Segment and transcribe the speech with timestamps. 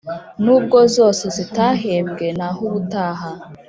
[0.43, 3.29] n’ubwo zose zitahembwe nahubutaha